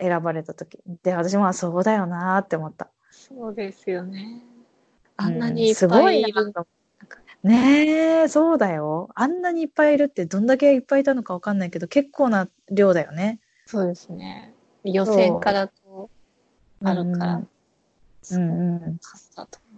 [0.00, 0.78] 選ばれた時。
[1.02, 2.90] で、私もあそうだよなーって思った。
[3.10, 4.42] そうですよね。
[5.16, 6.52] あんなにいっすぱごいないいる。
[6.52, 6.66] と
[7.42, 9.10] ねえ、そうだよ。
[9.14, 13.40] あんなにいっぱいいるってどんだけいっぱいいたのかわかんないけど、結構な量だよね。
[13.66, 14.54] そうですね。
[14.84, 15.74] 予選からと
[16.82, 17.42] あるから、
[18.30, 18.98] うん。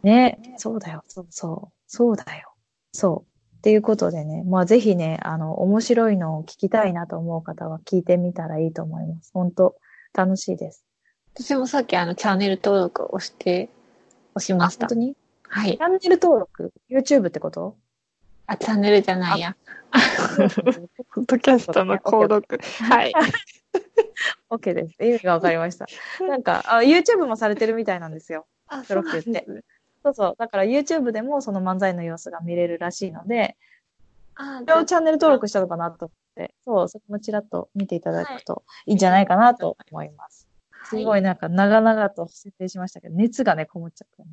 [0.03, 1.05] ね、そうだよ。
[1.07, 1.75] そうそう。
[1.87, 2.53] そうだよ。
[2.93, 3.31] そう。
[3.59, 9.31] っていうことでね、まあぜひね、あの、面白いのを聞きたいなと思う方は聞いてみたらいいと思います。
[9.35, 9.77] 本当
[10.15, 10.85] 楽しいです。
[11.35, 13.69] 私もさっきあのチャンネル登録を押して、
[14.35, 15.01] 押しました本当。
[15.01, 15.17] に？
[15.47, 15.79] はいチ。
[15.79, 17.77] ャンネル登録 ?YouTube ってこと？
[18.47, 19.55] あ、チャンネルじゃないや。
[21.15, 22.61] ポッドキャストの購読。
[22.89, 23.13] はい。
[24.51, 24.97] OK です。
[25.01, 25.87] 意味がわかりました。
[26.27, 28.47] なんかあ、YouTube もされてるみたいなんですよ。
[28.67, 29.45] あ、そうなんですね
[30.03, 30.35] そうそう。
[30.39, 33.57] だから YouTube でもその漫才の様子が見れるらしいので、
[34.35, 40.49] あ、それをチャンネル登録したのかなと思って、そう、それもちらっと見ていただくといいんじゃないかなと思います。
[40.85, 44.31] すごいなんか長々と設定しましたけど、熱がね、こもっちゃったね。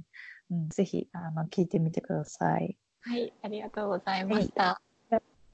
[0.52, 2.78] うん、ぜひ、あの、聞いてみてください。
[3.02, 3.34] はい。
[3.44, 4.82] ありがとうございました。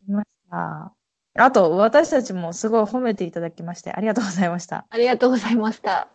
[0.07, 1.02] 見ました。
[1.35, 4.85] あと、私たちもすごい褒めていただきまして、ありがとうございました。
[4.89, 6.07] ありがとうございました。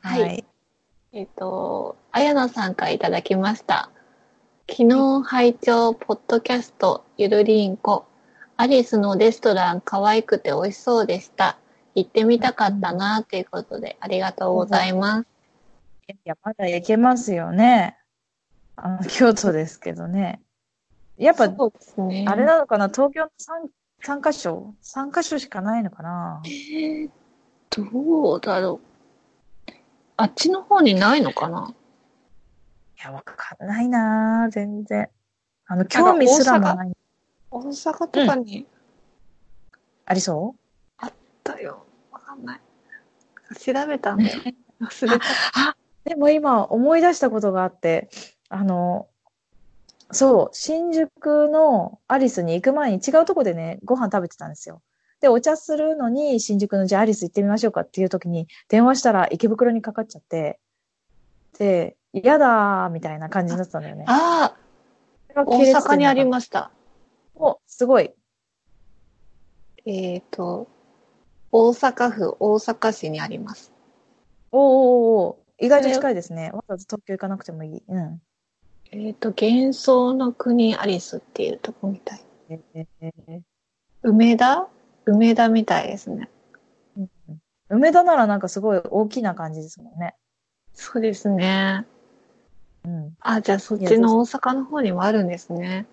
[0.00, 0.44] はいはい。
[1.12, 3.90] えっ、と、あやなさんからいただきました。
[4.70, 8.06] 昨日拝聴ポッドキャストゆるりんこ。
[8.56, 11.58] アリスのレストラン可愛くて美味しそうでした。
[11.94, 15.26] 行ってみたかったなということで、ありがとうございます。
[16.08, 17.98] いや、まだ行けますよね。
[18.76, 20.40] あの、京都ですけどね。
[21.16, 22.24] やっぱ、ね。
[22.28, 22.88] あれなのかな？
[22.88, 23.30] 東京の
[24.02, 26.42] 3, 3カ所 ?3 カ所しかないのかな？
[26.46, 27.10] えー、
[27.70, 29.72] どうだろう。
[30.16, 31.74] あっちの方にないのかな？
[32.98, 35.08] いや、わかんないな全然。
[35.66, 36.92] あの、興味すらもない。
[37.50, 38.66] 大阪とかに
[40.06, 40.54] ありそ
[40.98, 41.12] あっ
[41.44, 41.84] たよ。
[42.10, 42.60] わかんない。
[43.58, 44.40] 調べたんだよ。
[44.80, 45.24] 忘れた。
[45.70, 48.08] うでも今思い出したことがあって、
[48.48, 49.08] あの、
[50.12, 54.82] そう、新宿のアリスに行く前に違うとこでね、ご飯食べてたんですよ。
[55.20, 60.58] で、お茶するのに新宿のじゃあアリス行ってみましょうかっていう時に電話したら池袋にかかっちゃって、
[61.58, 64.04] で、嫌だーみたいな感じになってたんだよね。
[64.08, 64.54] あ
[65.34, 66.28] あ、大阪にありす。
[66.28, 66.70] ました。
[67.34, 68.12] お、すごい。
[69.86, 70.68] えっ、と、
[71.50, 73.72] 大阪府大阪市にあります。
[74.50, 76.50] おーおーおー意外と近いですね。
[76.52, 77.82] わざわざ東京行かなくてもいい。
[77.86, 78.20] うん。
[78.94, 82.20] えっ、と、幻想の国アリスっていうとこみたい。
[82.50, 82.86] えー
[83.26, 83.42] え
[84.02, 84.68] 梅田？
[85.06, 86.28] 梅田みたいですね。
[86.98, 87.06] ー
[87.70, 90.14] 梅田ならなんかすごい大きな感じですもんね。
[90.74, 91.86] そうですね。
[92.84, 93.16] うん。
[93.20, 95.86] あ、じゃあそっちの大阪の方にもあるんですね。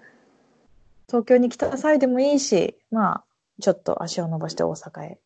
[1.08, 3.24] 東京に来た際でもいいし、まあ、
[3.62, 5.20] ちょっと足を伸ばして大阪へ。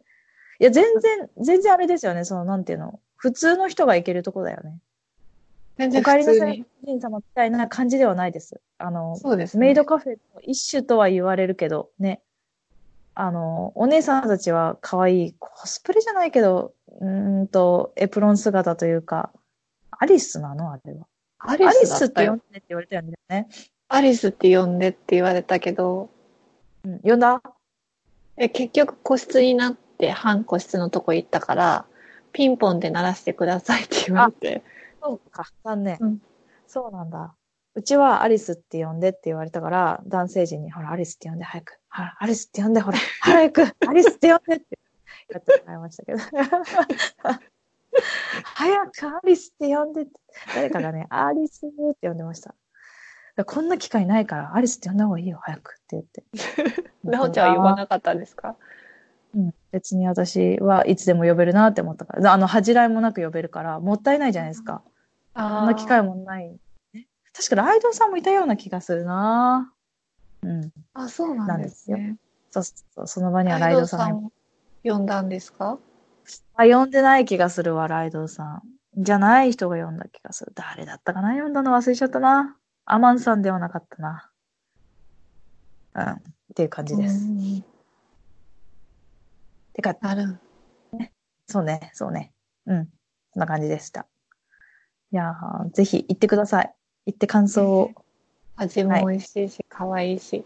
[0.60, 2.24] いや、全然、全然あれですよね。
[2.24, 3.00] その、なんていうの。
[3.16, 4.78] 普通の人が行けるとこだよね。
[5.78, 8.62] 全然お帰りなさい普通に。、おじい様みたいな感じではないです。
[8.78, 9.68] あの、そうですね。
[9.68, 12.22] メイドカフェの一種とは言われるけど、ね。
[13.16, 19.32] あの、お姉さんたちは可愛い、コスプレじゃないけど、うーんと、エプロン姿というか、
[19.92, 21.08] アリスなのあれは。
[21.40, 22.38] アリスって呼ん。
[22.38, 23.48] でって言われたよね。
[23.88, 26.10] アリスって呼んでって言われたけど、
[26.84, 27.42] うん、呼んだ？
[28.38, 31.86] え結局個室になって半個室のとこ行ったから、
[32.32, 34.64] ピンポンで鳴らしてくださいって言われて。
[35.04, 35.98] そうか、残念。
[36.00, 36.22] うん
[36.66, 37.36] そうなんだ。
[37.76, 41.80] うちはアリスって呼んでって言われたから、男性陣に、ほら、アリスって呼んで、早く。
[41.92, 44.80] ほら、アリスって呼んで、ほら、 早く、アリスって呼んでって
[45.30, 46.20] やってもらいましたけど。
[48.44, 50.12] 早くアリスって呼んでって。
[50.56, 52.56] 誰かがね、アリスって呼んでました。
[53.46, 56.24] こんな機会ないから、アリスって呼んだ方がいいよ、早くって言って。
[57.04, 58.56] なおちゃんは呼ばなかったんですか？
[59.36, 62.32] うん、別に私はいつでも呼べるなって思ったから。
[62.34, 64.84] あの、恥じらいもなく呼べるから、もったいないじゃないですか。
[65.36, 66.60] あそんな機会もない。
[66.94, 69.74] ね確かライドウさんもいたような気がするな
[70.44, 70.72] うん。
[70.94, 72.18] あ、そうなんですね。
[72.52, 75.80] そうそう、その場にはライドウさんがいん呼んだんですか？
[76.56, 78.62] あ、呼んでない気がするわ、ライドウさん。
[78.96, 80.52] じゃない人が呼んだ気がする。
[80.54, 81.34] 誰だったかな？
[81.42, 82.58] 呼んだの忘れちゃったな。
[82.86, 84.30] アマンさんではなかったな。
[85.96, 86.04] うん。
[86.12, 86.16] っ
[86.56, 87.26] ていう感じです。
[87.26, 87.64] うん
[89.74, 90.40] てか、なる。
[91.48, 92.32] そうね、そうね。
[92.68, 92.90] うん。
[93.32, 94.08] そんな感じでした。
[95.14, 96.74] いやーぜひ行ってください。
[97.06, 97.92] 行って感想を。
[98.58, 100.44] 味も美味しいし、可愛いし、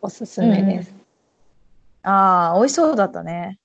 [0.00, 0.92] おすすめです。
[2.02, 3.60] ああ、美味しそうだったね。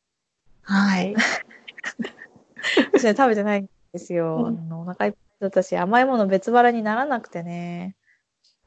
[0.62, 1.16] はい。
[2.94, 4.46] 私ね、食べてないんですよ。
[4.48, 7.96] うんお腹いっぱいだったし、甘いもの別腹にならなくてね。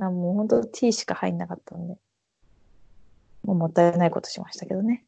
[0.01, 1.97] あもう本当ティーしか入んなかったんで。
[3.45, 5.05] もうもったいないことしましたけどね。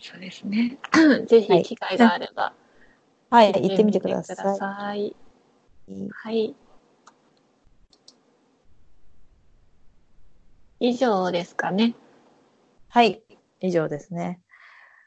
[0.00, 0.78] そうですね。
[1.28, 2.54] ぜひ機会があれば、
[3.28, 4.36] はい、行ってみてください。
[4.36, 5.27] 行ってみてください
[6.12, 6.54] はい。
[10.80, 11.94] 以上ですかね。
[12.88, 13.22] はい、
[13.60, 14.40] 以上ですね。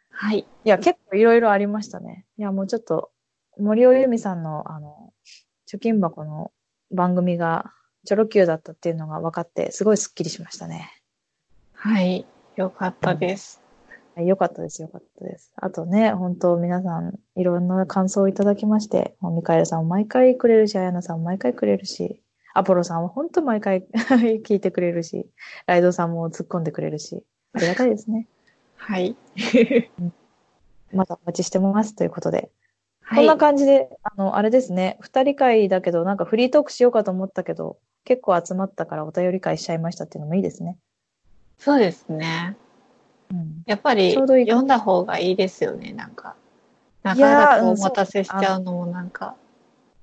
[0.10, 0.39] はい。
[0.39, 2.26] いや、結構いろいろありましたね。
[2.38, 3.12] いや、もうちょっと、
[3.58, 5.13] 森尾由美さんの、あの、
[5.72, 6.52] 貯金箱の
[6.91, 7.74] 番組が、
[8.06, 10.91] チョロ Q だったっていうのが分かって、すごいスッキリしましたね。
[11.74, 12.26] はい。
[12.56, 13.61] よかったです。
[14.15, 15.54] はいよかったです、よかったです。
[15.56, 22.22] あとね、本当皆さん、いろんな感想をいただきまして、もうミカエルさんも毎回くれるし、あやなさんも毎回くれるし、
[22.53, 23.86] アポロさんは本当毎回
[24.43, 25.30] 聞いてくれるし、
[25.66, 28.28] ライドさんも突っ込んでくれるし、ありがたいですね。
[28.76, 29.16] はい。
[30.93, 32.51] またお待ちしてますということで。
[33.01, 33.38] はいこんな。
[33.38, 40.78] 感じで、あの、あれですね、二人会だけど、なんかフリートークしようかと思ったけど、結構集まったからお便り会しちゃいましたっていうのもいいですね。
[41.57, 42.55] そうですね。
[43.32, 43.64] うん。
[43.66, 46.36] やっぱりちょうどいい読んだ方がいいですよね、なんか。
[47.04, 49.36] なかなかお待たせしちゃうのもなんか。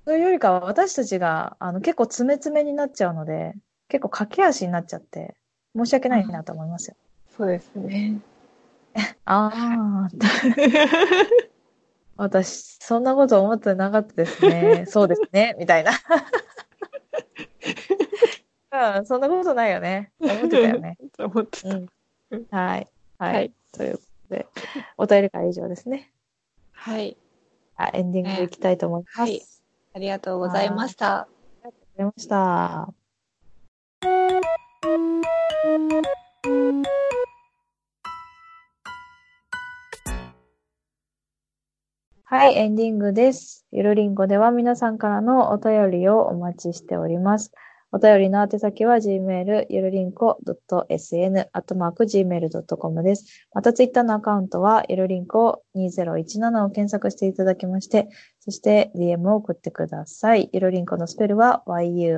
[0.05, 3.55] それよりかは私たちが、あの、結構詰め詰めになっちゃうので、
[3.89, 5.37] 結構駆け足になっちゃって、
[5.77, 6.97] 申し訳ないなと思いますよ。
[7.37, 8.21] そうですね。
[9.27, 10.09] ああ、
[12.17, 14.87] 私、そんなこと思ってなかったですね。
[14.89, 15.93] そうですね、みたいな。
[18.99, 20.11] うん、そんなことないよね。
[20.21, 20.97] 思ってたよね。
[21.19, 21.69] 思ってた。
[21.69, 21.87] うん。
[22.51, 22.87] はい。
[23.19, 23.35] はい。
[23.35, 24.47] はいということで、
[24.97, 26.11] お便り会以上ですね。
[26.73, 27.17] はい。
[27.77, 29.21] あエンディングいきたいと思います。
[29.21, 29.43] はい
[29.95, 31.23] ありがとうございました。
[31.23, 31.29] あ
[31.65, 32.95] りがとうございました。
[42.31, 43.67] はい、エンディングです。
[43.73, 47.53] ゆるりんごでは皆さんからのお便りをお待ちしております。
[47.91, 53.47] お便りの宛先は gmail ゆるりんこ .sn アットマーク gmail.com です。
[53.55, 58.09] またツイッターのアカウントはゆるりんこ2017を検索していただきまして、
[58.41, 60.51] そして DM を送ってください。
[60.53, 62.09] ゆるりんこのスペルは yurinco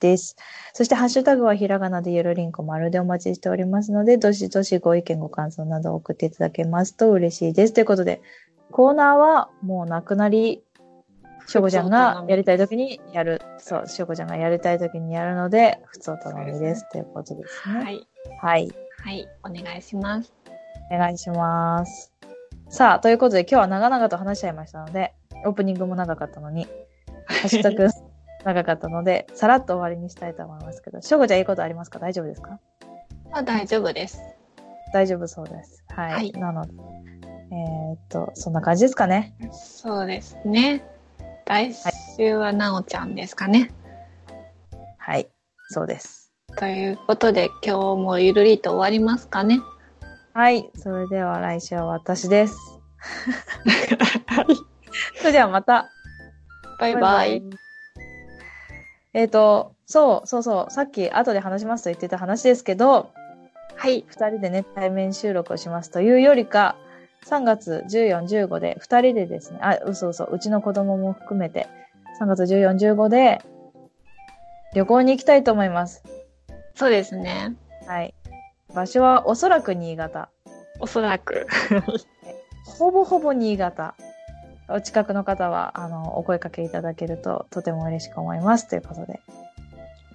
[0.00, 0.36] です。
[0.72, 7.74] そしてハッシュタグはひらがなでゆるりんこ丸でお待ちしておりますので、どしどしご意見ご感想などを送っていただけますと嬉しいです。
[7.74, 8.22] ということで、
[8.70, 10.62] コーナーはもうなくなり、
[11.50, 13.40] しょうこちゃんがやりたい時にやる。
[13.58, 16.88] そう、しょうこちゃんがやりたい時にやるので、普通お頼みです。
[16.90, 17.84] ということですね。
[17.84, 18.06] はい。
[18.40, 18.72] はい。
[19.02, 19.28] はい。
[19.44, 20.32] お願いします。
[20.92, 22.12] お願いします。
[22.68, 25.12] さあ、ということで今日は長々と話しちゃいましたので、
[25.44, 26.66] オープニングも長かったのに、
[27.26, 27.88] ハッシュタグ
[28.44, 31.98] 長かったので、さらっと終わりにしたいと思いますけど、しょうこちゃんいいことありますか？
[31.98, 32.60] 大丈夫ですか？
[33.32, 34.20] あ大丈夫です。
[34.92, 35.84] 大丈夫そうです。
[35.88, 36.12] はい。
[36.12, 36.72] はいなので、
[37.52, 39.34] えーっと、そんな感じですかね。
[39.52, 40.84] そうですね。
[41.46, 41.74] 来
[42.16, 43.70] 週はなおちゃんですかね。
[44.98, 45.28] はい。
[45.70, 46.32] そうです。
[46.56, 46.92] とい。
[46.92, 49.60] うことで、今日もゆるりと終わりますかね。
[50.32, 50.70] はい。
[50.76, 52.56] それでは来週は私です。
[55.18, 55.90] それではまた。
[56.78, 57.42] バイバイ。
[59.12, 60.72] えーっと、そう、そうそう。
[60.72, 63.10] さっき後で話しますと言ってた話ですけど、
[63.76, 64.04] はい。
[64.06, 66.12] 二人でね、対面収録をしますとい。
[66.12, 66.76] うよりか、
[67.26, 71.68] 3月14、15で二人でですね、あ、嘘嘘、うちの子供も含めて、
[72.20, 73.42] 3月14、15で
[74.74, 76.02] 旅行に行きたいと思います。
[76.74, 77.56] そうですね。
[77.86, 78.14] はい。
[78.74, 80.30] 場所はおそらく新潟。
[80.78, 81.46] おそらく。
[82.64, 83.94] ほぼほぼ新潟。
[84.68, 88.68] お近くの方は、あの、お声かけいただけるととても嬉しく思います。
[88.68, 89.20] ということで、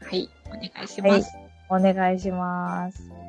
[0.01, 0.29] はい。
[0.47, 1.35] お願いします。
[1.69, 3.24] お願いします。